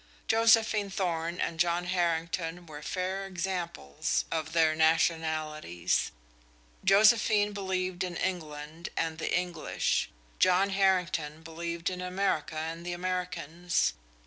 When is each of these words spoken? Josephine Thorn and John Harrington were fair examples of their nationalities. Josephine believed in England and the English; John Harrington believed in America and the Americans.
Josephine 0.27 0.89
Thorn 0.89 1.39
and 1.39 1.59
John 1.59 1.85
Harrington 1.85 2.65
were 2.65 2.81
fair 2.81 3.27
examples 3.27 4.25
of 4.31 4.51
their 4.53 4.73
nationalities. 4.75 6.09
Josephine 6.83 7.53
believed 7.53 8.03
in 8.03 8.15
England 8.15 8.89
and 8.97 9.19
the 9.19 9.31
English; 9.37 10.09
John 10.39 10.71
Harrington 10.71 11.43
believed 11.43 11.91
in 11.91 12.01
America 12.01 12.57
and 12.57 12.83
the 12.83 12.93
Americans. 12.93 13.93